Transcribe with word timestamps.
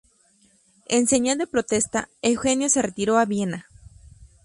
En 0.95 1.05
señal 1.07 1.37
de 1.37 1.45
protesta, 1.45 2.09
Eugenio 2.23 2.69
se 2.69 2.81
retiró 2.81 3.19
a 3.19 3.25
Viena. 3.25 3.67